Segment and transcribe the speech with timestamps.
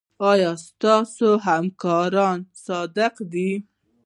[0.31, 3.49] ایا ستاسو همکاران صادق دي؟